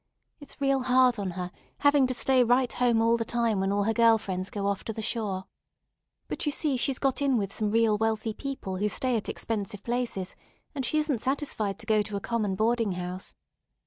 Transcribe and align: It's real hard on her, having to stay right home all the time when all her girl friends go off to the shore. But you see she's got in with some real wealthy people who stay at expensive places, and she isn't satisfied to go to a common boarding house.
It's 0.39 0.59
real 0.59 0.81
hard 0.81 1.19
on 1.19 1.29
her, 1.37 1.51
having 1.81 2.07
to 2.07 2.13
stay 2.15 2.43
right 2.43 2.73
home 2.73 3.03
all 3.03 3.17
the 3.17 3.23
time 3.23 3.59
when 3.59 3.71
all 3.71 3.83
her 3.83 3.93
girl 3.93 4.17
friends 4.17 4.49
go 4.49 4.65
off 4.65 4.83
to 4.85 4.93
the 4.93 4.99
shore. 5.03 5.43
But 6.27 6.43
you 6.47 6.51
see 6.51 6.75
she's 6.75 6.97
got 6.97 7.21
in 7.21 7.37
with 7.37 7.53
some 7.53 7.69
real 7.69 7.99
wealthy 7.99 8.33
people 8.33 8.77
who 8.77 8.89
stay 8.89 9.15
at 9.15 9.29
expensive 9.29 9.83
places, 9.83 10.35
and 10.73 10.83
she 10.83 10.97
isn't 10.97 11.21
satisfied 11.21 11.77
to 11.77 11.85
go 11.85 12.01
to 12.01 12.15
a 12.15 12.19
common 12.19 12.55
boarding 12.55 12.93
house. 12.93 13.35